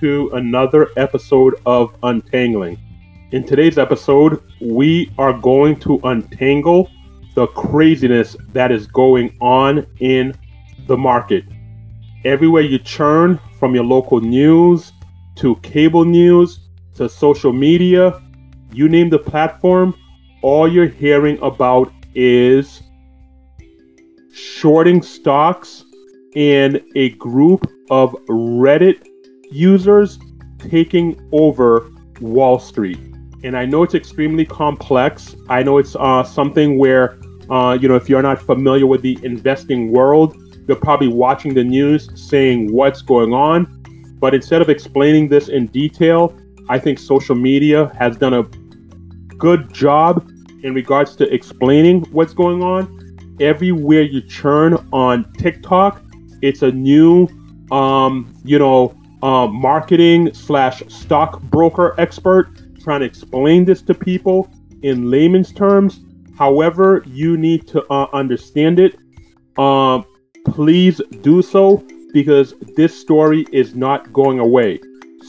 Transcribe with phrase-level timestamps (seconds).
[0.00, 2.78] To another episode of Untangling.
[3.30, 6.90] In today's episode, we are going to untangle
[7.34, 10.34] the craziness that is going on in
[10.86, 11.44] the market.
[12.26, 14.92] Everywhere you churn, from your local news
[15.36, 16.60] to cable news
[16.96, 18.20] to social media,
[18.72, 19.94] you name the platform,
[20.42, 22.82] all you're hearing about is
[24.34, 25.84] shorting stocks
[26.34, 29.06] and a group of Reddit
[29.50, 30.18] users
[30.58, 32.98] taking over Wall Street.
[33.44, 35.36] And I know it's extremely complex.
[35.48, 37.18] I know it's uh, something where,
[37.50, 41.62] uh, you know, if you're not familiar with the investing world, you're probably watching the
[41.62, 43.72] news saying what's going on.
[44.18, 46.36] But instead of explaining this in detail,
[46.68, 48.42] I think social media has done a
[49.36, 50.28] good job
[50.62, 53.36] in regards to explaining what's going on.
[53.40, 56.02] Everywhere you churn on TikTok,
[56.42, 57.28] it's a new,
[57.70, 62.48] um, you know, uh, marketing slash stockbroker expert
[62.80, 64.48] trying to explain this to people
[64.82, 66.00] in layman's terms.
[66.38, 68.96] However, you need to uh, understand it.
[69.58, 70.04] Um,
[70.44, 74.78] please do so because this story is not going away.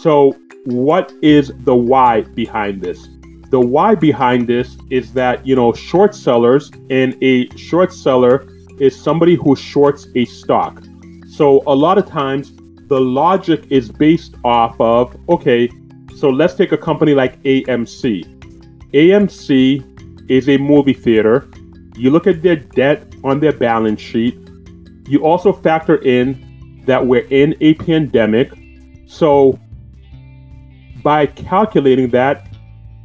[0.04, 3.08] So, what is the why behind this?
[3.50, 8.48] The why behind this is that, you know, short sellers and a short seller
[8.80, 10.84] is somebody who shorts a stock.
[11.30, 12.52] So, a lot of times
[12.88, 15.70] the logic is based off of okay,
[16.16, 18.26] so let's take a company like AMC.
[18.94, 21.48] AMC is a movie theater.
[21.96, 24.38] You look at their debt on their balance sheet.
[25.08, 28.52] You also factor in that we're in a pandemic.
[29.08, 29.60] So,
[31.04, 32.48] by calculating that,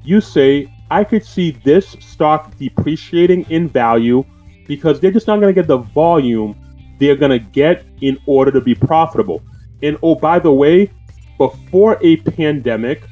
[0.05, 4.25] you say, I could see this stock depreciating in value
[4.67, 6.57] because they're just not going to get the volume
[6.99, 9.43] they're going to get in order to be profitable.
[9.83, 10.91] And oh, by the way,
[11.39, 13.03] before a pandemic,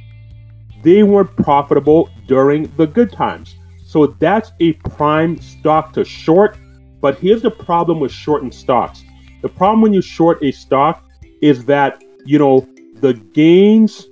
[0.82, 3.56] they weren't profitable during the good times.
[3.86, 6.56] So that's a prime stock to short.
[7.00, 9.02] But here's the problem with shorting stocks.
[9.42, 11.04] The problem when you short a stock
[11.42, 12.68] is that, you know,
[13.00, 14.06] the gains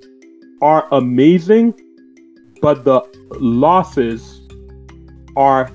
[0.62, 1.74] are amazing,
[2.60, 3.02] but the
[3.38, 4.40] losses
[5.36, 5.70] are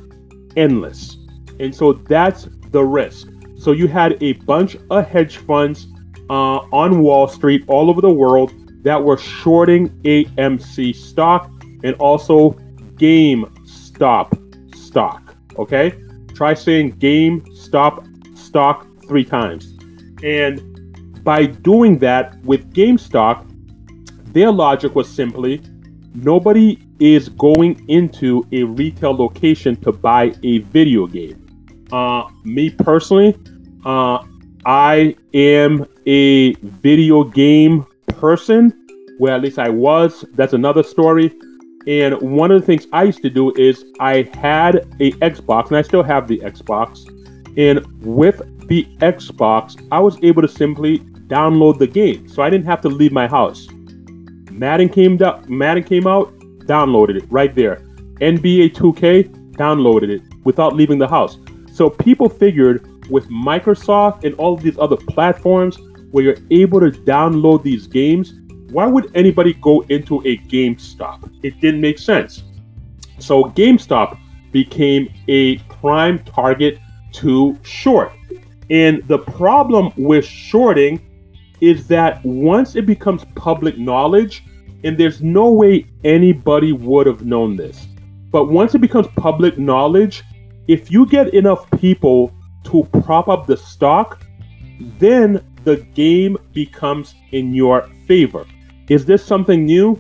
[0.58, 1.18] endless.
[1.60, 3.30] And so that's the risk.
[3.58, 5.88] So you had a bunch of hedge funds
[6.30, 8.54] uh, on Wall Street all over the world
[8.84, 11.50] that were shorting AMC stock
[11.84, 12.52] and also
[12.96, 15.36] GameStop stock.
[15.58, 15.94] Okay?
[16.34, 19.78] Try saying GameStop stock three times.
[20.24, 23.46] And by doing that with GameStop,
[24.34, 25.62] their logic was simply
[26.16, 31.40] nobody is going into a retail location to buy a video game.
[31.92, 33.38] Uh, me personally,
[33.86, 34.24] uh,
[34.66, 38.72] I am a video game person.
[39.20, 40.26] Well, at least I was.
[40.34, 41.34] That's another story.
[41.86, 45.78] And one of the things I used to do is I had a Xbox, and
[45.78, 47.06] I still have the Xbox.
[47.58, 52.66] And with the Xbox, I was able to simply download the game, so I didn't
[52.66, 53.68] have to leave my house.
[54.50, 56.34] Madden came out, Madden came out,
[56.66, 57.78] downloaded it right there.
[58.22, 61.38] NBA 2K downloaded it without leaving the house.
[61.74, 65.78] So people figured with Microsoft and all these other platforms
[66.12, 68.34] where you're able to download these games,
[68.70, 71.30] why would anybody go into a GameStop?
[71.44, 72.44] It didn't make sense.
[73.20, 74.18] So GameStop
[74.52, 76.80] became a prime target
[77.14, 78.12] to short.
[78.70, 81.00] And the problem with shorting
[81.62, 84.44] is that once it becomes public knowledge,
[84.84, 87.88] and there's no way anybody would have known this,
[88.32, 90.24] but once it becomes public knowledge,
[90.68, 92.34] if you get enough people
[92.66, 94.24] to prop up the stock,
[95.00, 98.46] then the game becomes in your favor.
[98.90, 100.00] Is this something new?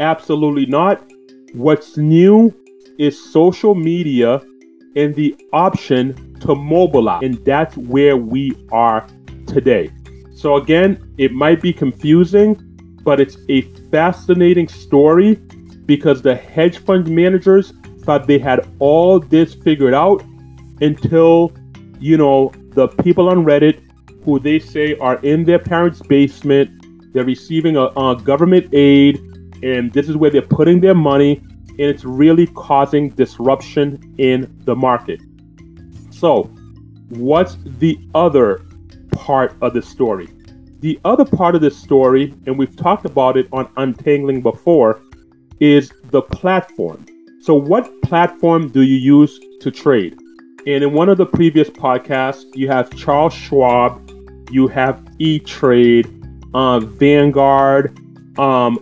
[0.00, 1.02] Absolutely not.
[1.52, 2.54] What's new
[2.98, 4.40] is social media
[4.96, 9.06] and the option to mobilize, and that's where we are
[9.46, 9.90] today.
[10.34, 12.56] So, again, it might be confusing,
[13.04, 15.34] but it's a fascinating story
[15.86, 17.72] because the hedge fund managers
[18.04, 20.24] thought they had all this figured out
[20.80, 21.52] until
[22.02, 23.80] you know, the people on Reddit
[24.24, 29.18] who they say are in their parents' basement, they're receiving a, a government aid,
[29.62, 34.74] and this is where they're putting their money, and it's really causing disruption in the
[34.74, 35.20] market.
[36.10, 36.44] So,
[37.08, 38.64] what's the other
[39.12, 40.28] part of the story?
[40.80, 45.02] The other part of the story, and we've talked about it on Untangling before,
[45.60, 47.06] is the platform.
[47.42, 50.18] So, what platform do you use to trade?
[50.64, 54.10] And in one of the previous podcasts, you have Charles Schwab,
[54.48, 56.08] you have E Trade,
[56.54, 57.98] uh, Vanguard,
[58.38, 58.78] um,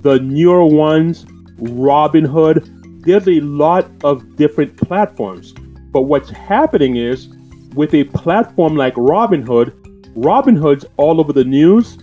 [0.00, 1.26] the newer ones,
[1.60, 3.04] Robinhood.
[3.04, 5.52] There's a lot of different platforms.
[5.92, 7.28] But what's happening is
[7.74, 9.72] with a platform like Robinhood,
[10.14, 11.98] Robinhood's all over the news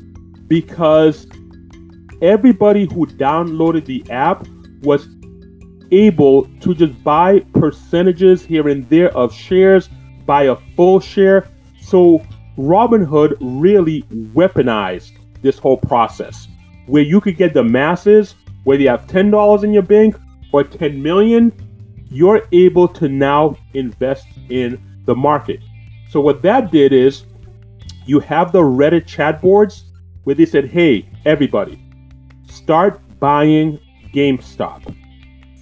[0.48, 1.28] because
[2.22, 4.46] everybody who downloaded the app
[4.82, 5.08] was
[5.92, 9.90] able to just buy percentages here and there of shares,
[10.26, 11.48] buy a full share.
[11.82, 12.26] So
[12.58, 14.02] Robinhood really
[14.34, 15.12] weaponized
[15.42, 16.48] this whole process
[16.88, 20.18] where you could get the masses, whether you have $10 in your bank
[20.52, 21.52] or 10 million,
[22.10, 25.60] you're able to now invest in the market.
[26.10, 27.26] So what that did is
[28.06, 29.84] you have the Reddit chat boards
[30.24, 31.80] where they said, hey, everybody,
[32.48, 33.80] start buying
[34.14, 34.96] GameStop.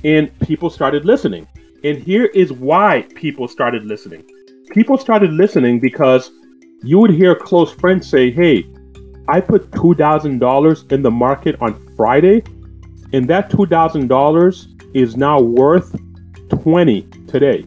[0.05, 1.47] And people started listening.
[1.83, 4.23] And here is why people started listening.
[4.69, 6.31] People started listening because
[6.83, 8.65] you would hear close friends say, hey,
[9.27, 12.43] I put $2,000 in the market on Friday,
[13.13, 15.95] and that $2,000 is now worth
[16.49, 17.63] 20 today.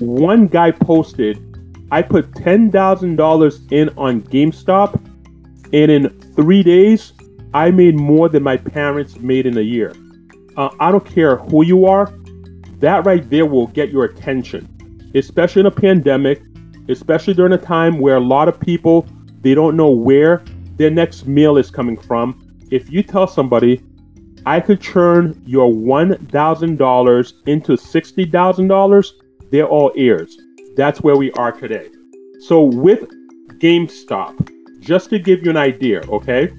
[0.00, 1.38] One guy posted,
[1.92, 5.00] I put $10,000 in on GameStop,
[5.72, 7.12] and in three days,
[7.52, 9.92] I made more than my parents made in a year.
[10.56, 12.12] Uh, I don't care who you are,
[12.78, 16.42] that right there will get your attention, especially in a pandemic,
[16.88, 19.06] especially during a time where a lot of people
[19.44, 20.42] they don't know where
[20.76, 22.40] their next meal is coming from.
[22.70, 23.82] If you tell somebody,
[24.46, 29.12] I could turn your $1,000 into $60,000,
[29.50, 30.36] they're all ears.
[30.76, 31.88] That's where we are today.
[32.40, 33.08] So, with
[33.60, 36.52] GameStop, just to give you an idea, okay?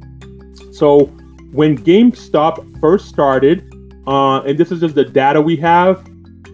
[0.71, 1.05] So,
[1.51, 3.71] when GameStop first started,
[4.07, 6.07] uh, and this is just the data we have,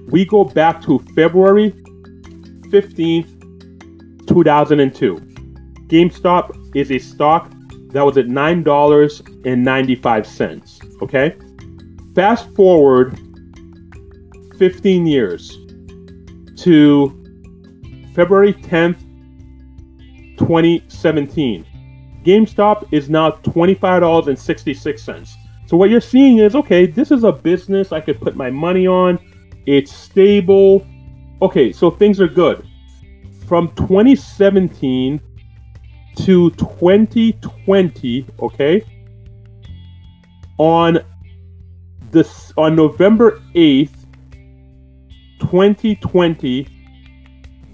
[0.08, 1.72] we go back to February
[2.72, 5.16] 15th, 2002.
[5.88, 7.50] GameStop is a stock
[7.92, 11.02] that was at $9.95.
[11.02, 11.36] Okay?
[12.16, 13.20] Fast forward
[14.58, 15.58] 15 years
[16.58, 17.10] to
[18.16, 19.00] February 10th,
[20.38, 21.66] 2017.
[22.24, 25.41] GameStop is now $25.66.
[25.72, 28.88] So what you're seeing is okay, this is a business I could put my money
[28.88, 29.18] on.
[29.66, 30.86] It's stable.
[31.42, 32.68] Okay, so things are good.
[33.48, 35.22] From 2017
[36.18, 38.84] to 2020, okay?
[40.58, 41.00] On
[42.12, 43.96] this on November 8th,
[45.40, 46.68] 2020,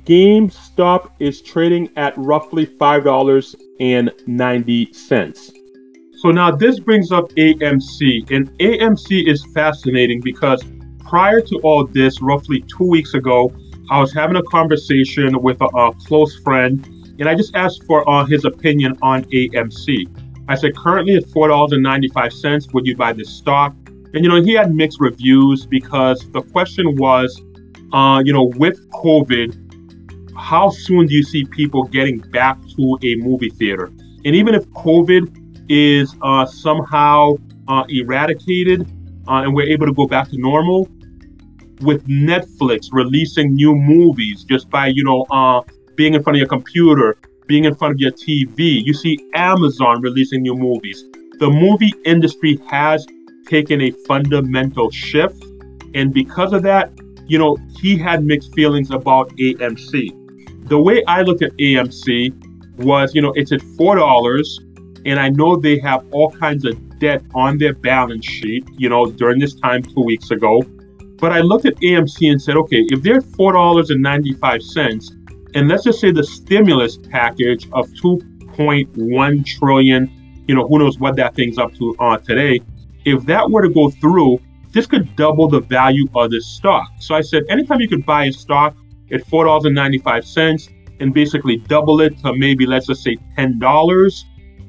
[0.05, 5.56] GameStop is trading at roughly $5.90.
[6.17, 10.63] So now this brings up AMC, and AMC is fascinating because
[10.99, 13.51] prior to all this, roughly two weeks ago,
[13.89, 16.85] I was having a conversation with a, a close friend
[17.19, 20.05] and I just asked for uh, his opinion on AMC.
[20.47, 23.75] I said, currently at $4.95, would you buy this stock?
[24.13, 27.41] And, you know, he had mixed reviews because the question was,
[27.93, 33.15] uh, you know, with COVID, how soon do you see people getting back to a
[33.15, 33.91] movie theater?
[34.25, 37.35] And even if COVID is uh, somehow
[37.67, 38.87] uh, eradicated
[39.27, 40.87] uh, and we're able to go back to normal,
[41.81, 45.61] with Netflix releasing new movies just by, you know, uh,
[45.95, 48.81] being in front of your computer, being in front of your TV.
[48.83, 51.03] You see Amazon releasing new movies.
[51.39, 53.05] The movie industry has
[53.47, 55.43] taken a fundamental shift.
[55.93, 56.91] And because of that,
[57.27, 60.67] you know, he had mixed feelings about AMC.
[60.67, 64.66] The way I look at AMC was, you know, it's at $4,
[65.07, 69.05] and I know they have all kinds of debt on their balance sheet, you know,
[69.05, 70.61] during this time two weeks ago.
[71.15, 76.11] But I looked at AMC and said, okay, if they're $4.95, and let's just say
[76.11, 80.11] the stimulus package of 2.1 trillion,
[80.45, 82.59] you know, who knows what that thing's up to uh, today.
[83.05, 84.41] If that were to go through,
[84.73, 86.89] this could double the value of this stock.
[86.99, 88.75] So I said, anytime you could buy a stock
[89.11, 93.57] at $4.95 and basically double it to maybe, let's just say $10,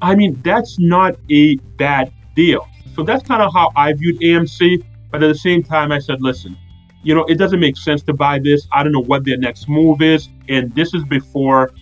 [0.01, 2.67] I mean, that's not a bad deal.
[2.95, 4.85] So that's kind of how I viewed AMC.
[5.11, 6.57] But at the same time, I said, listen,
[7.03, 8.67] you know, it doesn't make sense to buy this.
[8.73, 10.29] I don't know what their next move is.
[10.49, 11.73] And this is before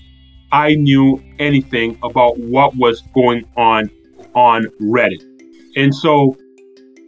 [0.53, 3.91] I knew anything about what was going on
[4.35, 5.23] on Reddit.
[5.77, 6.37] And so,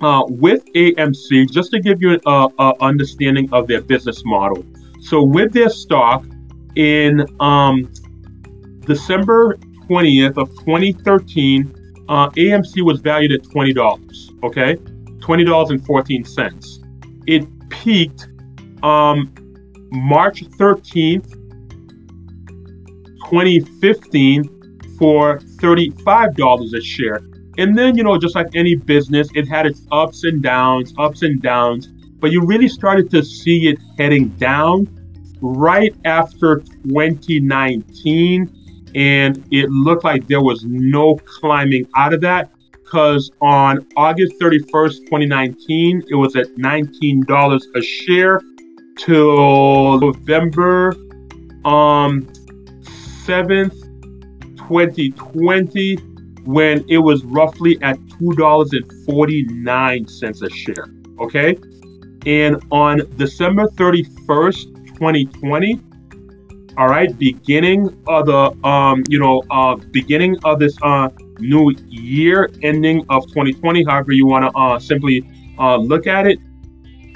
[0.01, 4.65] uh, with AMC, just to give you an understanding of their business model.
[5.03, 6.25] So, with their stock
[6.77, 7.91] in um,
[8.81, 14.45] December 20th of 2013, uh, AMC was valued at $20.
[14.45, 17.25] Okay, $20.14.
[17.27, 18.29] It peaked
[18.83, 19.35] um,
[19.91, 21.33] March 13th,
[23.31, 24.59] 2015,
[24.99, 27.21] for $35 a share.
[27.57, 31.23] And then, you know, just like any business, it had its ups and downs, ups
[31.23, 31.89] and downs,
[32.21, 34.89] but you really started to see it heading down
[35.41, 38.58] right after 2019.
[38.99, 45.05] And it looked like there was no climbing out of that because on August 31st,
[45.05, 48.41] 2019, it was at $19 a share
[48.97, 50.97] till November
[51.65, 52.27] um,
[53.25, 53.71] 7th,
[54.57, 55.95] 2020,
[56.45, 60.89] when it was roughly at $2.49 a share.
[61.21, 61.57] Okay.
[62.27, 65.81] And on December 31st, 2020,
[66.79, 71.09] all right, beginning of the, um, you know, uh, beginning of this uh,
[71.41, 76.39] new year, ending of 2020, however you want to uh, simply uh, look at it,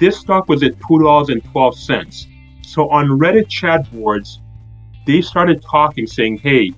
[0.01, 2.27] this stock was at $2.12.
[2.65, 4.41] So on Reddit chat boards,
[5.07, 6.73] they started talking saying, hey,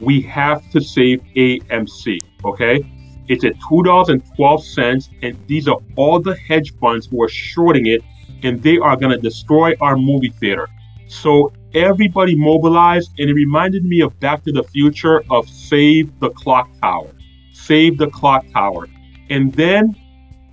[0.00, 2.84] we have to save AMC, okay?
[3.28, 8.02] It's at $2.12, and these are all the hedge funds who are shorting it,
[8.42, 10.68] and they are going to destroy our movie theater.
[11.06, 16.30] So everybody mobilized, and it reminded me of Back to the Future of Save the
[16.30, 17.10] Clock Tower.
[17.52, 18.88] Save the Clock Tower.
[19.30, 19.96] And then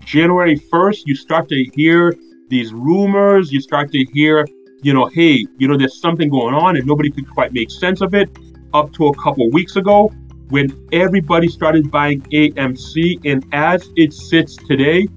[0.05, 2.15] January 1st, you start to hear
[2.49, 4.45] these rumors, you start to hear
[4.81, 7.99] you know, hey, you know, there's something going on and nobody could quite make sense
[8.01, 8.29] of it
[8.73, 10.09] up to a couple weeks ago
[10.49, 13.19] when everybody started buying AMC.
[13.25, 15.07] And as it sits today,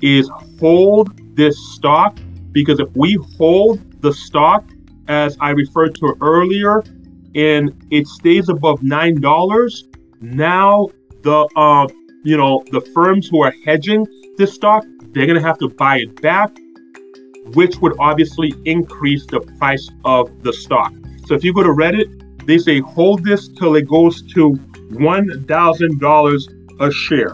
[0.02, 2.18] is hold this stock
[2.52, 4.64] because if we hold the stock,
[5.08, 6.84] as I referred to earlier,
[7.36, 9.86] and it stays above nine dollars,
[10.22, 10.88] now
[11.22, 11.88] the uh,
[12.24, 14.06] you know the firms who are hedging
[14.38, 14.84] this stock,
[15.18, 16.52] they're gonna have to buy it back,
[17.54, 20.94] which would obviously increase the price of the stock.
[21.26, 24.54] So if you go to Reddit, they say hold this till it goes to
[24.92, 26.48] one thousand dollars
[26.80, 27.34] a share.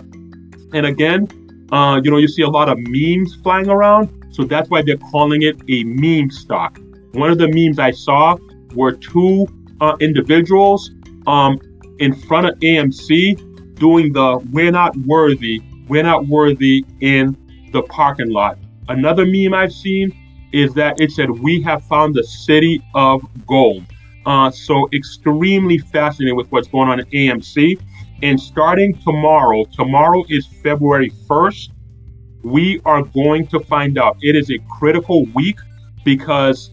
[0.73, 1.27] And again,
[1.71, 4.09] uh, you know, you see a lot of memes flying around.
[4.31, 6.79] So that's why they're calling it a meme stock.
[7.11, 8.37] One of the memes I saw
[8.73, 9.45] were two
[9.79, 10.89] uh, individuals
[11.27, 11.59] um,
[11.99, 17.35] in front of AMC doing the we're not worthy, we're not worthy in
[17.73, 18.57] the parking lot.
[18.87, 20.15] Another meme I've seen
[20.53, 23.83] is that it said, we have found the city of gold.
[24.25, 27.77] Uh, so extremely fascinated with what's going on at AMC.
[28.21, 31.71] And starting tomorrow, tomorrow is February 1st,
[32.43, 34.17] we are going to find out.
[34.21, 35.57] It is a critical week
[36.05, 36.71] because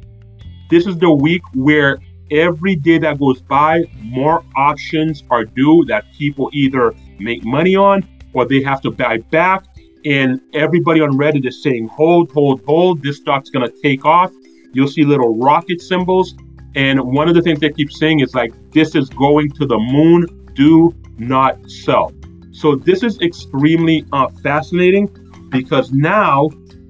[0.69, 1.99] this is the week where
[2.31, 8.07] every day that goes by, more options are due that people either make money on
[8.33, 9.65] or they have to buy back.
[10.05, 13.03] And everybody on Reddit is saying, hold, hold, hold.
[13.03, 14.33] This stock's to take off.
[14.73, 16.35] You'll see little rocket symbols.
[16.75, 19.79] And one of the things they keep saying is like, this is going to the
[19.79, 20.27] moon.
[20.55, 22.13] Do not sell.
[22.53, 25.09] So this is extremely uh, fascinating
[25.51, 26.49] because now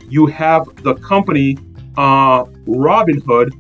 [0.09, 1.57] you have the company
[1.97, 3.51] uh, Robinhood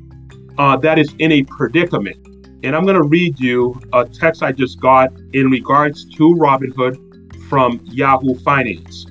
[0.59, 2.17] uh, that is in a predicament.
[2.63, 7.49] And I'm going to read you a text I just got in regards to Robinhood
[7.49, 9.07] from Yahoo Finance.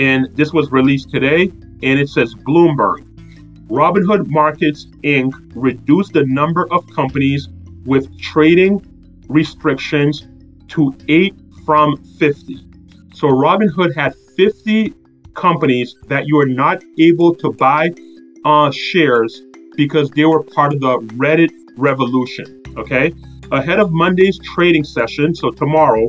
[0.00, 1.42] And this was released today,
[1.82, 3.06] and it says Bloomberg.
[3.68, 5.34] Robinhood Markets Inc.
[5.54, 7.50] reduced the number of companies
[7.84, 8.82] with trading
[9.28, 10.26] restrictions
[10.68, 11.34] to eight
[11.66, 12.56] from 50.
[13.12, 14.94] So Robinhood had 50
[15.34, 17.90] companies that you are not able to buy
[18.46, 19.42] uh, shares
[19.76, 22.62] because they were part of the Reddit revolution.
[22.78, 23.12] Okay.
[23.52, 26.08] Ahead of Monday's trading session, so tomorrow,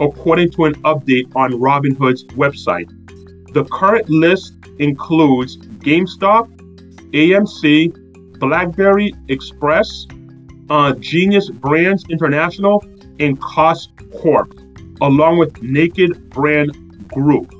[0.00, 2.88] according to an update on Robinhood's website,
[3.52, 6.48] the current list includes GameStop,
[7.12, 10.06] AMC, BlackBerry Express,
[10.70, 12.82] uh, Genius Brands International,
[13.20, 13.88] and Koss
[14.20, 14.58] Corp,
[15.00, 17.54] along with Naked Brand Group.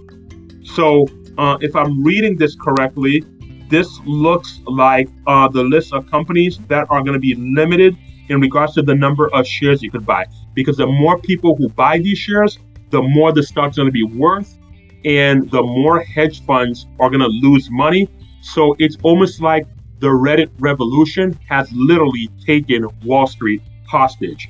[0.64, 1.06] So,
[1.38, 3.22] uh, if I'm reading this correctly,
[3.68, 7.96] this looks like uh, the list of companies that are going to be limited
[8.28, 10.26] in regards to the number of shares you could buy.
[10.54, 12.58] Because the more people who buy these shares,
[12.90, 14.56] the more the stock's going to be worth,
[15.04, 18.08] and the more hedge funds are going to lose money.
[18.42, 19.66] So it's almost like
[19.98, 24.48] the Reddit revolution has literally taken Wall Street hostage.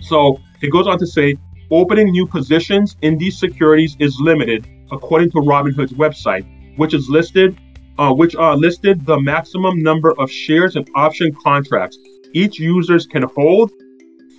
[0.00, 1.36] So it goes on to say
[1.70, 6.44] opening new positions in these securities is limited, according to Robinhood's website,
[6.76, 7.56] which is listed
[7.98, 11.98] uh, which uh, listed the maximum number of shares and option contracts
[12.32, 13.70] each users can hold.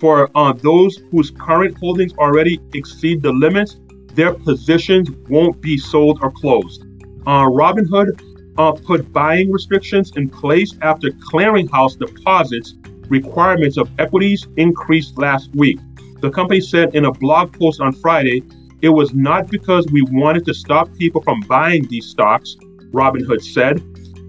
[0.00, 3.80] For uh, those whose current holdings already exceed the limits,
[4.18, 6.82] their positions won't be sold or closed.
[7.24, 8.20] Uh, Robinhood
[8.58, 12.74] uh, put buying restrictions in place after clearinghouse deposits
[13.08, 15.78] requirements of equities increased last week.
[16.20, 18.42] The company said in a blog post on Friday,
[18.82, 22.56] it was not because we wanted to stop people from buying these stocks,
[22.90, 23.80] Robinhood said.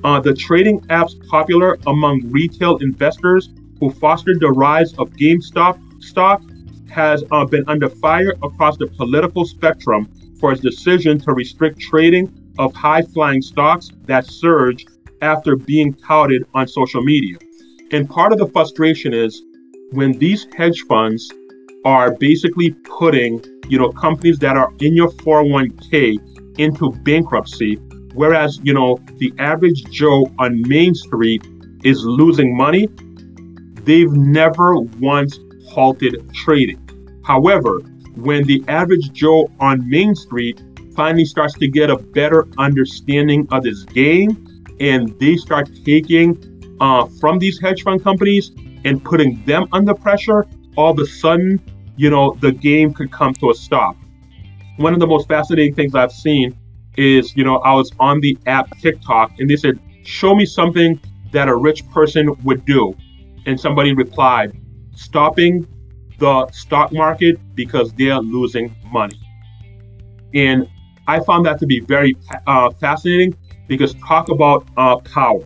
[0.04, 6.44] Uh, the trading apps popular among retail investors who fostered the rise of GameStop stock
[6.90, 10.08] has uh, been under fire across the political spectrum
[10.40, 14.86] for its decision to restrict trading of high flying stocks that surge
[15.22, 17.38] after being touted on social media.
[17.92, 19.42] And part of the frustration is
[19.92, 21.32] when these hedge funds
[21.86, 27.76] are basically putting, you know, companies that are in your 401k into bankruptcy,
[28.14, 31.46] whereas, you know, the average Joe on Main Street
[31.84, 32.88] is losing money,
[33.86, 35.40] they've never once
[35.70, 36.80] halted trading.
[37.26, 37.80] However,
[38.16, 40.62] when the average Joe on Main Street
[40.96, 44.46] finally starts to get a better understanding of this game
[44.80, 46.38] and they start taking
[46.82, 48.52] uh, from these hedge fund companies
[48.86, 50.46] and putting them under pressure,
[50.76, 51.62] all of a sudden,
[51.98, 53.96] you know, the game could come to a stop.
[54.78, 56.56] One of the most fascinating things I've seen
[56.98, 61.00] is, you know, I was on the app TikTok and they said, show me something
[61.32, 62.96] that a rich person would do.
[63.46, 64.59] And somebody replied,
[65.00, 65.66] stopping
[66.20, 69.20] the stock market because they're losing money.
[70.34, 70.68] And
[71.08, 73.36] I found that to be very uh, fascinating
[73.68, 75.44] because talk about uh, power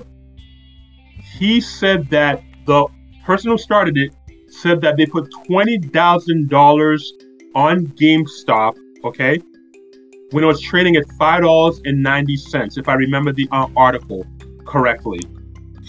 [1.37, 2.85] he said that the
[3.25, 4.13] person who started it
[4.47, 7.01] said that they put $20,000
[7.55, 9.39] on GameStop, okay,
[10.31, 14.25] when it was trading at $5.90, if I remember the uh, article
[14.65, 15.19] correctly.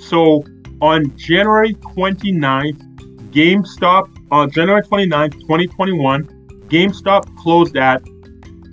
[0.01, 0.43] So
[0.81, 2.79] on January 29th,
[3.31, 6.25] GameStop, on January 29th, 2021,
[6.69, 8.03] GameStop closed at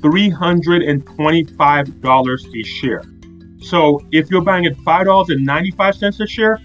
[0.02, 3.02] $325 a share.
[3.62, 6.58] So if you're buying at $5.95 a share,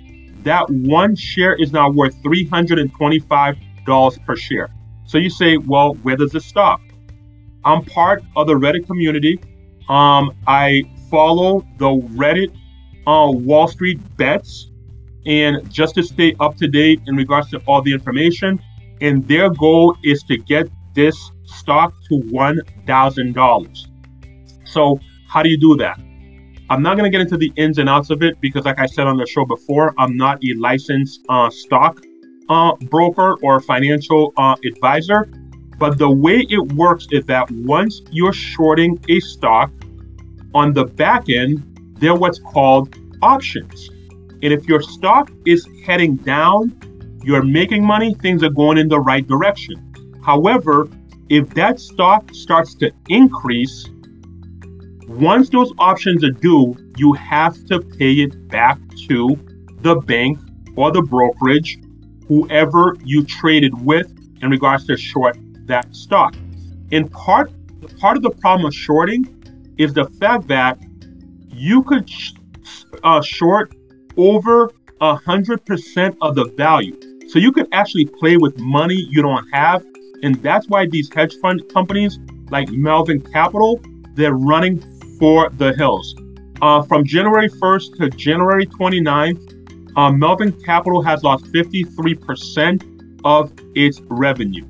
[0.43, 4.69] that one share is now worth $325 per share.
[5.05, 6.81] So you say, well, where does this stop?
[7.63, 9.39] I'm part of the Reddit community.
[9.89, 12.51] Um, I follow the Reddit
[13.05, 14.71] uh, Wall Street bets,
[15.25, 18.61] and just to stay up to date in regards to all the information.
[19.01, 23.87] And their goal is to get this stock to one thousand dollars.
[24.65, 25.99] So how do you do that?
[26.69, 28.85] I'm not going to get into the ins and outs of it because, like I
[28.85, 32.01] said on the show before, I'm not a licensed uh, stock
[32.49, 35.29] uh, broker or financial uh, advisor.
[35.79, 39.71] But the way it works is that once you're shorting a stock,
[40.53, 41.61] on the back end,
[41.99, 43.89] they're what's called options.
[44.43, 46.73] And if your stock is heading down,
[47.23, 49.75] you're making money, things are going in the right direction.
[50.23, 50.89] However,
[51.29, 53.85] if that stock starts to increase,
[55.07, 59.37] once those options are due, you have to pay it back to
[59.81, 60.39] the bank
[60.75, 61.79] or the brokerage
[62.27, 64.11] whoever you traded with
[64.41, 66.35] in regards to short that stock.
[66.91, 67.51] In part,
[67.99, 70.77] part of the problem of shorting is the fact that
[71.47, 72.09] you could
[73.03, 73.73] uh, short
[74.17, 76.97] over a hundred percent of the value.
[77.29, 79.83] So you could actually play with money you don't have,
[80.23, 83.81] and that's why these hedge fund companies like Melvin Capital
[84.17, 84.81] they're running
[85.19, 86.15] for the hills.
[86.61, 94.01] Uh, from January 1st to January 29th, um, Melvin Capital has lost 53% of its
[94.09, 94.65] revenue.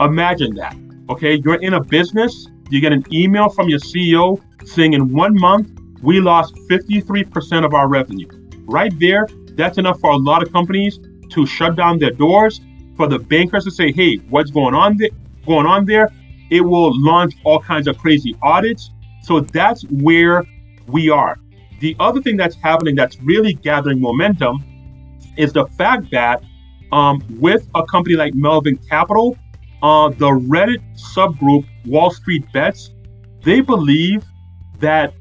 [0.00, 0.74] Imagine that.
[1.10, 5.38] Okay, you're in a business, you get an email from your CEO saying in one
[5.38, 5.68] month,
[6.02, 8.28] we lost 53% of our revenue.
[8.64, 10.98] Right there, that's enough for a lot of companies
[11.30, 12.60] to shut down their doors
[12.96, 15.10] for the bankers to say, hey, what's going on there?
[15.46, 16.10] Going on there?
[16.50, 18.90] It will launch all kinds of crazy audits.
[19.22, 20.44] So that's where
[20.86, 21.36] we are.
[21.80, 24.64] The other thing that's happening that's really gathering momentum
[25.36, 26.42] is the fact that
[26.92, 29.36] um, with a company like Melvin Capital,
[29.82, 30.82] uh, the Reddit
[31.14, 32.90] subgroup Wall Street Bets,
[33.42, 34.24] they believe
[34.78, 35.14] that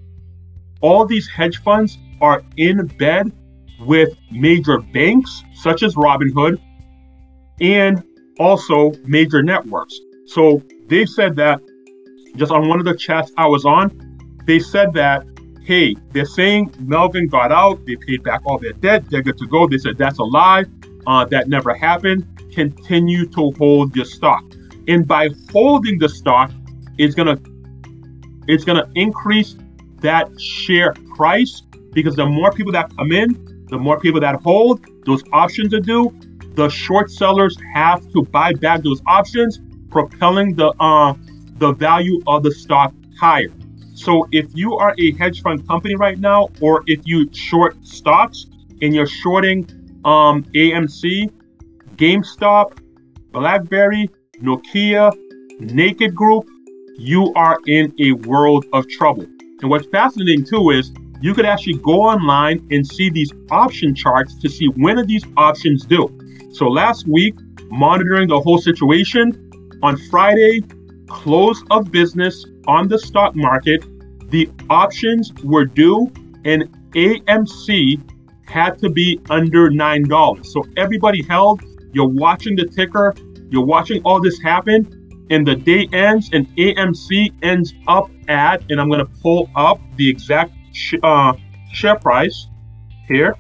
[0.82, 3.32] all these hedge funds are in bed
[3.80, 6.60] with major banks such as Robinhood
[7.62, 8.04] and
[8.40, 9.98] also major networks.
[10.26, 11.62] So they said that
[12.36, 13.92] just on one of the chats I was on,
[14.46, 15.26] they said that,
[15.64, 19.48] hey, they're saying Melvin got out, they paid back all their debt, they're good to
[19.48, 19.68] go.
[19.68, 20.66] They said that's a lie.
[21.08, 22.26] Uh, that never happened.
[22.54, 24.44] Continue to hold your stock.
[24.88, 26.52] And by holding the stock,
[26.98, 27.40] it's gonna
[28.48, 29.56] it's gonna increase
[30.00, 31.62] that share price
[31.94, 35.80] because the more people that come in, the more people that hold, those options are
[35.80, 36.14] due.
[36.56, 41.14] The short sellers have to buy back those options, propelling the uh,
[41.58, 43.52] the value of the stock higher.
[43.94, 48.46] So if you are a hedge fund company right now, or if you short stocks
[48.82, 49.66] and you're shorting
[50.04, 51.32] um, AMC,
[51.96, 52.78] GameStop,
[53.32, 54.10] BlackBerry,
[54.42, 55.12] Nokia,
[55.60, 56.46] Naked Group,
[56.98, 59.24] you are in a world of trouble.
[59.62, 60.92] And what's fascinating too is
[61.22, 65.26] you could actually go online and see these option charts to see when are these
[65.38, 66.08] options due.
[66.56, 67.36] So last week,
[67.70, 69.52] monitoring the whole situation,
[69.84, 70.62] on Friday,
[71.10, 73.84] close of business on the stock market,
[74.32, 76.10] the options were due
[76.46, 78.00] and AMC
[78.48, 80.46] had to be under $9.
[80.46, 83.14] So everybody held, you're watching the ticker,
[83.50, 88.80] you're watching all this happen, and the day ends and AMC ends up at, and
[88.80, 91.34] I'm going to pull up the exact sh- uh,
[91.74, 92.48] share price
[93.10, 93.36] here.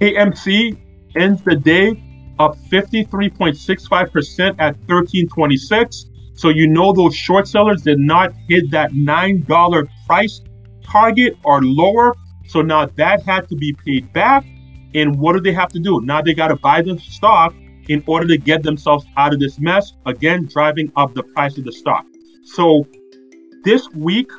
[0.00, 0.76] AMC
[1.16, 2.02] ends the day
[2.38, 6.06] up 53.65% at 1326.
[6.34, 10.40] So you know those short sellers did not hit that $9 price
[10.84, 12.14] target or lower.
[12.46, 14.44] So now that had to be paid back.
[14.94, 16.00] And what do they have to do?
[16.00, 17.54] Now they got to buy the stock
[17.88, 21.64] in order to get themselves out of this mess, again, driving up the price of
[21.64, 22.06] the stock.
[22.44, 22.86] So
[23.64, 24.30] this week,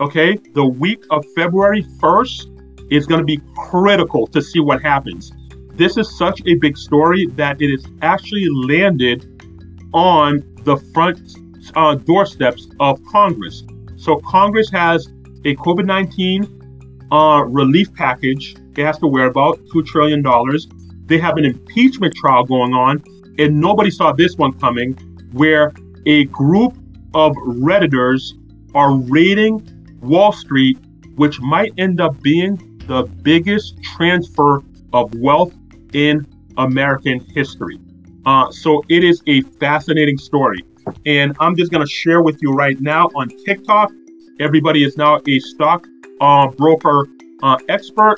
[0.00, 2.55] okay, the week of February 1st
[2.90, 5.32] is going to be critical to see what happens.
[5.74, 9.24] This is such a big story that it has actually landed
[9.92, 11.36] on the front
[11.74, 13.62] uh, doorsteps of Congress.
[13.96, 15.06] So Congress has
[15.44, 20.22] a COVID 19 uh, relief package it has to worry about, $2 trillion.
[21.06, 23.02] They have an impeachment trial going on,
[23.38, 24.92] and nobody saw this one coming,
[25.32, 25.72] where
[26.04, 26.76] a group
[27.14, 28.32] of Redditors
[28.74, 29.66] are raiding
[30.02, 30.78] Wall Street,
[31.14, 35.52] which might end up being the biggest transfer of wealth
[35.92, 36.26] in
[36.58, 37.78] American history.
[38.24, 40.62] Uh, so it is a fascinating story.
[41.04, 43.90] And I'm just going to share with you right now on TikTok.
[44.40, 45.86] Everybody is now a stock
[46.20, 47.06] uh, broker
[47.42, 48.16] uh, expert.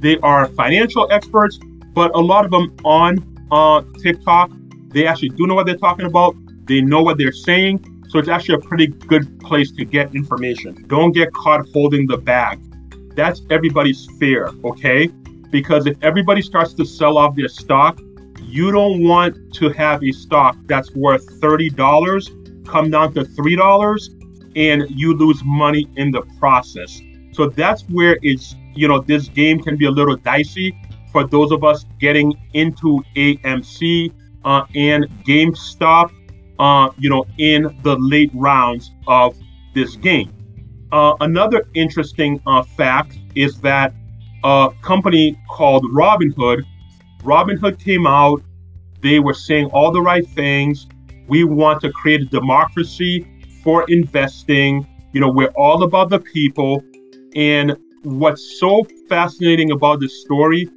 [0.00, 1.58] They are financial experts,
[1.94, 3.18] but a lot of them on
[3.50, 4.50] uh, TikTok,
[4.88, 6.34] they actually do know what they're talking about.
[6.66, 8.04] They know what they're saying.
[8.08, 10.84] So it's actually a pretty good place to get information.
[10.86, 12.60] Don't get caught holding the bag.
[13.16, 15.08] That's everybody's fear, okay?
[15.50, 17.98] Because if everybody starts to sell off their stock,
[18.42, 24.90] you don't want to have a stock that's worth $30 come down to $3 and
[24.90, 27.00] you lose money in the process.
[27.32, 30.76] So that's where it's, you know, this game can be a little dicey
[31.12, 34.12] for those of us getting into AMC
[34.44, 36.10] uh, and GameStop,
[36.58, 39.36] uh, you know, in the late rounds of
[39.74, 40.32] this game.
[40.92, 43.92] Uh, another interesting uh, fact is that
[44.44, 46.62] a company called Robinhood,
[47.22, 48.40] Robinhood came out.
[49.00, 50.86] They were saying all the right things.
[51.26, 53.26] We want to create a democracy
[53.64, 54.86] for investing.
[55.12, 56.82] You know, we're all about the people.
[57.34, 60.68] And what's so fascinating about this story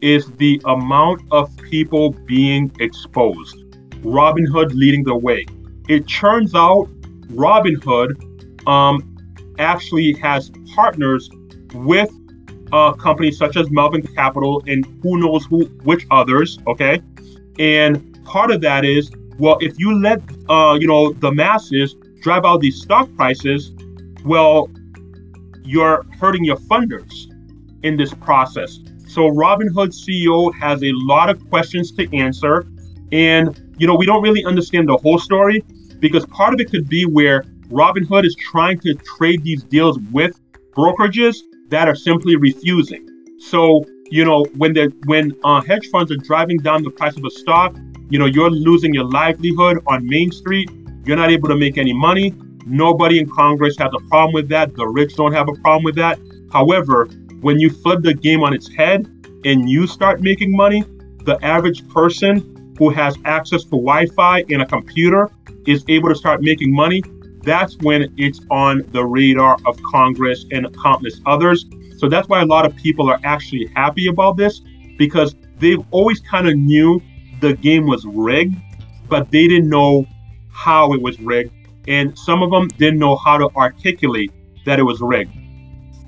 [0.00, 3.56] is the amount of people being exposed.
[4.02, 5.44] Robinhood leading the way.
[5.88, 6.88] It turns out
[7.32, 9.15] Robinhood um,
[9.58, 11.30] actually has partners
[11.74, 12.10] with
[12.72, 16.58] uh, companies such as Melvin Capital and who knows who which others.
[16.66, 17.00] Okay,
[17.58, 22.44] and part of that is well, if you let uh, you know the masses drive
[22.44, 23.72] out these stock prices,
[24.24, 24.70] well,
[25.62, 27.12] you're hurting your funders
[27.82, 28.78] in this process.
[29.06, 32.66] So Robinhood CEO has a lot of questions to answer.
[33.12, 35.62] And, you know, we don't really understand the whole story
[36.00, 40.38] because part of it could be where Robinhood is trying to trade these deals with
[40.72, 41.38] brokerages
[41.70, 43.06] that are simply refusing.
[43.38, 47.24] So you know, when they when uh, hedge funds are driving down the price of
[47.24, 47.76] a stock,
[48.08, 50.70] you know, you're losing your livelihood on Main Street.
[51.04, 52.34] You're not able to make any money.
[52.66, 54.74] Nobody in Congress has a problem with that.
[54.74, 56.18] The rich don't have a problem with that.
[56.52, 57.06] However,
[57.40, 59.06] when you flip the game on its head
[59.44, 60.82] and you start making money,
[61.24, 65.30] the average person who has access to Wi Fi and a computer
[65.66, 67.02] is able to start making money.
[67.46, 71.64] That's when it's on the radar of Congress and countless others.
[71.96, 74.60] So that's why a lot of people are actually happy about this
[74.98, 77.00] because they've always kind of knew
[77.40, 78.56] the game was rigged,
[79.08, 80.06] but they didn't know
[80.50, 81.52] how it was rigged.
[81.86, 84.32] And some of them didn't know how to articulate
[84.64, 85.32] that it was rigged.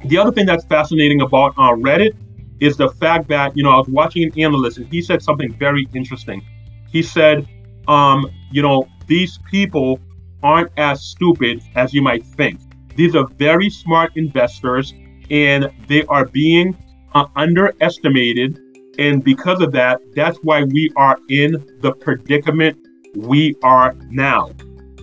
[0.07, 2.17] The other thing that's fascinating about uh, Reddit
[2.59, 5.53] is the fact that, you know, I was watching an analyst and he said something
[5.53, 6.45] very interesting.
[6.91, 7.47] He said,
[7.87, 10.01] um, you know, these people
[10.43, 12.61] aren't as stupid as you might think.
[12.97, 14.93] These are very smart investors
[15.31, 16.77] and they are being
[17.15, 18.59] uh, underestimated.
[18.99, 22.77] And because of that, that's why we are in the predicament
[23.15, 24.51] we are now.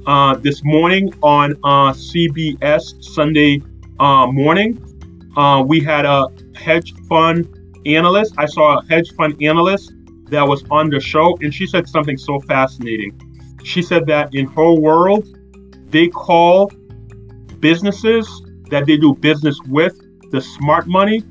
[0.06, 3.62] Uh, this morning on uh, CBS Sunday
[4.00, 4.80] uh, morning,
[5.36, 7.48] uh, we had a hedge fund
[7.86, 8.36] analyst.
[8.38, 9.93] I saw a hedge fund analyst
[10.30, 13.24] that was on the show, and she said something so fascinating.
[13.65, 15.28] She said that in her world,
[15.89, 16.71] they call
[17.60, 18.30] businesses
[18.69, 19.95] that they do business with
[20.32, 21.23] the smart money,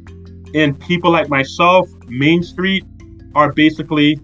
[0.53, 2.85] and people like myself, Main Street,
[3.37, 4.19] are basically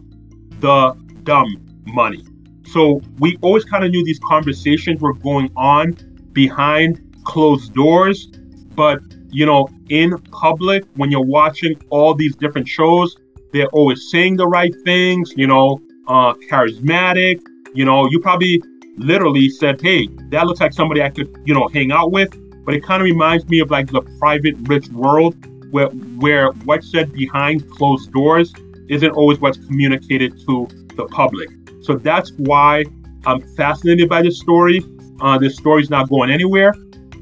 [0.59, 0.93] the
[1.23, 2.25] dumb money.
[2.67, 5.97] So we always kind of knew these conversations were going on
[6.33, 8.27] behind closed doors,
[8.75, 13.17] but you know, in public, when you're watching all these different shows,
[13.53, 17.41] they're always saying the right things, you know, uh, charismatic.
[17.75, 18.63] You know, you probably
[18.97, 22.37] literally said, hey, that looks like somebody I could, you know, hang out with.
[22.65, 25.35] But it kind of reminds me of like the private rich world
[25.73, 28.53] where where what's said behind closed doors
[28.89, 31.49] isn't always what's communicated to the public.
[31.83, 32.85] So that's why
[33.25, 34.85] I'm fascinated by this story.
[35.21, 36.75] Uh, this story's not going anywhere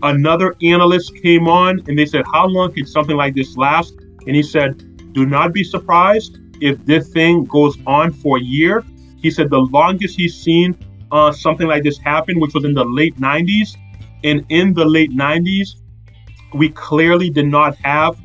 [0.02, 3.94] another analyst came on and they said, How long could something like this last?
[4.26, 4.78] And he said,
[5.12, 8.84] Do not be surprised if this thing goes on for a year.
[9.22, 10.76] He said the longest he's seen
[11.11, 13.76] uh, something like this happen, which was in the late 90s.
[14.24, 15.76] And in the late 90s,
[16.54, 18.18] we clearly did not have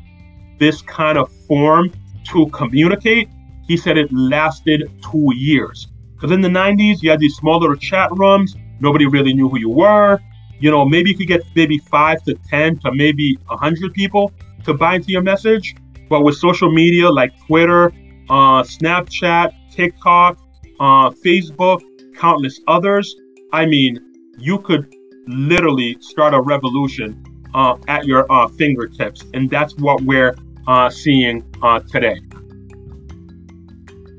[0.58, 1.92] this kind of form
[2.32, 3.28] to communicate.
[3.66, 5.88] He said it lasted two years.
[6.14, 8.56] Because in the 90s, you had these small little chat rooms.
[8.80, 10.20] Nobody really knew who you were
[10.64, 14.32] you know, maybe you could get maybe five to 10 to maybe 100 people
[14.64, 15.74] to buy into your message.
[16.08, 17.92] But with social media like Twitter,
[18.30, 20.38] uh, Snapchat, TikTok,
[20.80, 21.80] uh, Facebook,
[22.16, 23.14] countless others,
[23.52, 24.92] I mean, you could
[25.26, 29.24] literally start a revolution uh, at your uh, fingertips.
[29.32, 30.34] And that's what we're
[30.66, 32.20] uh, seeing uh, today.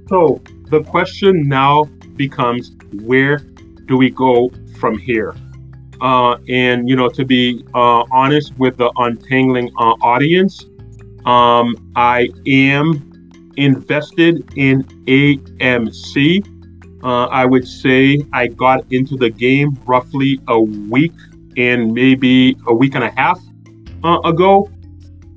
[0.08, 1.84] So the question now
[2.16, 3.38] becomes where
[3.88, 5.36] do we go from here?
[6.02, 10.66] Uh, and you know, to be uh, honest with the untangling uh, audience,
[11.26, 13.15] um, I am
[13.58, 16.48] invested in AMC.
[17.04, 21.14] Uh, I would say I got into the game roughly a week
[21.58, 23.40] and maybe a week and a half
[24.04, 24.70] uh, ago.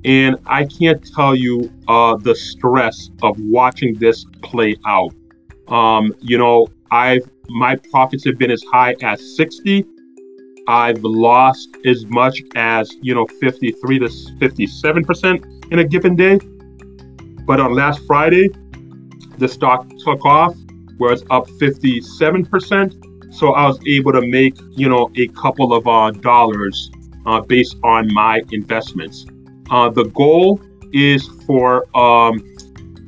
[0.05, 5.13] And I can't tell you uh, the stress of watching this play out.
[5.67, 9.85] Um, you know, I've my profits have been as high as 60
[10.69, 16.39] I've lost as much as, you know, 53 to 57% in a given day.
[17.49, 18.49] But on last Friday,
[19.39, 20.55] the stock took off,
[20.97, 23.33] where it's up 57%.
[23.33, 26.91] So I was able to make, you know, a couple of uh, dollars
[27.25, 29.25] uh, based on my investments.
[29.71, 30.61] Uh, the goal
[30.93, 32.37] is for um,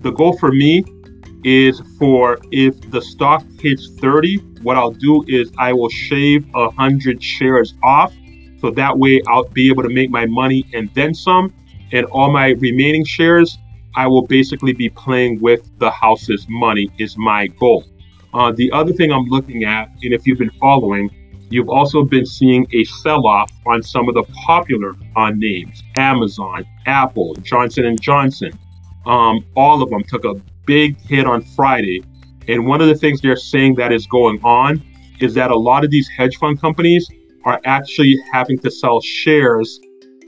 [0.02, 0.86] the goal for me
[1.44, 7.22] is for if the stock hits 30, what I'll do is I will shave hundred
[7.22, 8.12] shares off.
[8.60, 11.54] So that way I'll be able to make my money and then some.
[11.92, 13.56] And all my remaining shares,
[13.96, 17.86] I will basically be playing with the house's money is my goal.
[18.34, 21.10] Uh, the other thing I'm looking at, and if you've been following,
[21.50, 27.36] you've also been seeing a sell-off on some of the popular uh, names: Amazon, Apple,
[27.42, 28.52] Johnson and Johnson.
[29.06, 32.04] Um, all of them took a big hit on Friday.
[32.48, 34.82] And one of the things they're saying that is going on
[35.20, 37.10] is that a lot of these hedge fund companies
[37.46, 39.80] are actually having to sell shares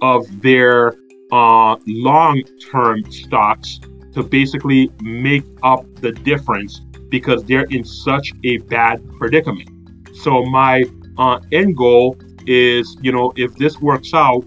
[0.01, 0.95] of their
[1.33, 3.79] uh, long term stocks
[4.13, 9.69] to basically make up the difference because they're in such a bad predicament.
[10.17, 10.83] So, my
[11.17, 14.45] uh, end goal is, you know, if this works out,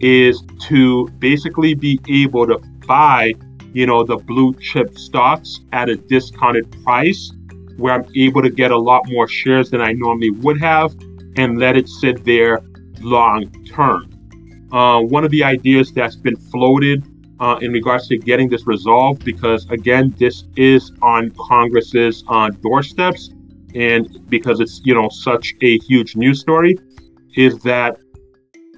[0.00, 3.34] is to basically be able to buy
[3.72, 7.32] you know, the blue chip stocks at a discounted price
[7.76, 10.92] where I'm able to get a lot more shares than I normally would have
[11.36, 12.60] and let it sit there
[13.00, 14.09] long term.
[14.72, 17.04] Uh, one of the ideas that's been floated
[17.40, 23.30] uh, in regards to getting this resolved, because again, this is on Congress's uh, doorsteps,
[23.74, 26.78] and because it's you know such a huge news story,
[27.36, 27.96] is that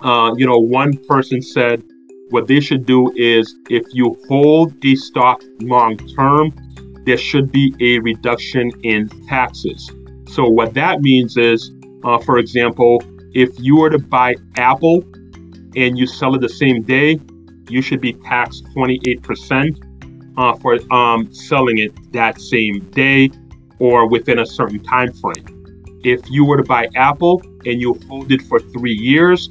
[0.03, 1.83] uh, you know one person said
[2.31, 6.51] what they should do is if you hold a stock long term,
[7.05, 9.91] there should be a reduction in taxes.
[10.29, 11.71] So what that means is,
[12.05, 13.03] uh, for example,
[13.35, 15.05] if you were to buy Apple
[15.77, 17.19] and you sell it the same day,
[17.69, 19.93] you should be taxed 28%
[20.37, 23.31] uh, for um, selling it that same day
[23.79, 26.01] or within a certain time frame.
[26.05, 29.49] If you were to buy Apple and you hold it for three years,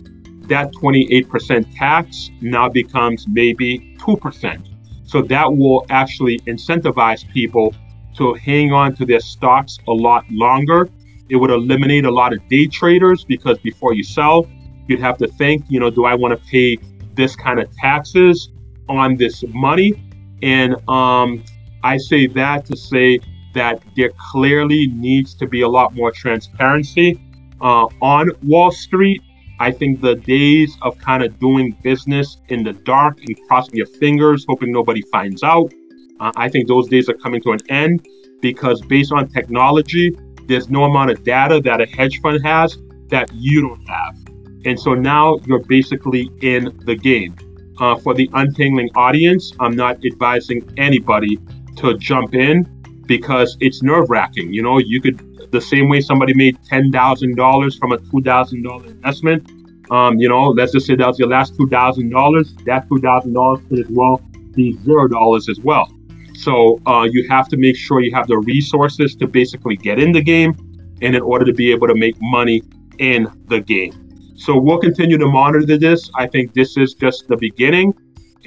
[0.48, 4.68] that 28% tax now becomes maybe 2%.
[5.06, 7.74] So that will actually incentivize people
[8.16, 10.90] to hang on to their stocks a lot longer.
[11.30, 14.48] It would eliminate a lot of day traders because before you sell,
[14.88, 16.78] you'd have to think, you know, do I want to pay
[17.14, 18.50] this kind of taxes
[18.90, 19.94] on this money?
[20.42, 21.44] And um,
[21.84, 23.20] I say that to say
[23.54, 27.20] that there clearly needs to be a lot more transparency
[27.60, 29.22] uh, on Wall Street.
[29.60, 33.86] I think the days of kind of doing business in the dark and crossing your
[33.86, 35.72] fingers, hoping nobody finds out,
[36.20, 38.08] uh, I think those days are coming to an end
[38.42, 42.78] because based on technology, there's no amount of data that a hedge fund has
[43.10, 44.21] that you don't have.
[44.66, 47.36] And so now you're basically in the game.
[47.80, 51.40] Uh, for the untangling audience, I'm not advising anybody
[51.78, 52.64] to jump in
[53.08, 54.54] because it's nerve wracking.
[54.54, 59.50] You know, you could, the same way somebody made $10,000 from a $2,000 investment,
[59.92, 63.86] um, you know, let's just say that was your last $2,000, that $2,000 could as
[63.90, 64.22] well
[64.54, 65.92] be $0 as well.
[66.34, 70.14] So uh, you have to make sure you have the resources to basically get in
[70.14, 70.56] the game
[71.02, 72.64] and in order to be able to make money
[73.00, 74.11] in the game.
[74.42, 76.10] So we'll continue to monitor this.
[76.16, 77.94] I think this is just the beginning.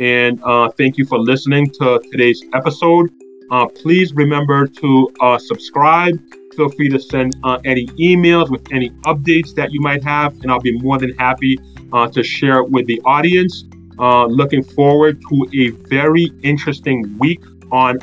[0.00, 3.10] And uh, thank you for listening to today's episode.
[3.48, 6.18] Uh, please remember to uh, subscribe.
[6.56, 10.50] Feel free to send uh, any emails with any updates that you might have, and
[10.50, 11.60] I'll be more than happy
[11.92, 13.62] uh, to share it with the audience.
[13.96, 18.00] Uh, looking forward to a very interesting week on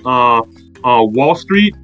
[0.85, 1.75] Wall Street.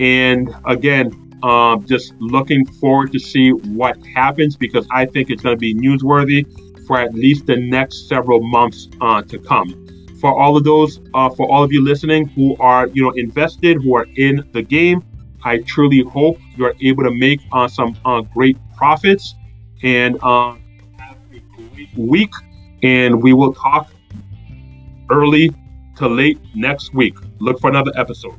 [0.00, 5.54] And again, uh, just looking forward to see what happens because I think it's going
[5.54, 6.46] to be newsworthy
[6.86, 9.86] for at least the next several months uh, to come.
[10.20, 13.82] For all of those, uh, for all of you listening who are you know invested,
[13.82, 15.04] who are in the game,
[15.44, 19.34] I truly hope you're able to make uh, some uh, great profits
[19.82, 20.54] and uh,
[20.96, 21.40] have a
[21.74, 22.32] great week.
[22.82, 23.92] And we will talk
[25.10, 25.50] early
[25.98, 27.16] to late next week.
[27.38, 28.34] Look for another episode.